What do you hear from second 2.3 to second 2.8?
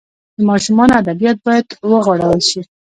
سي.